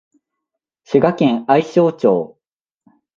[0.83, 2.35] 滋賀県愛荘町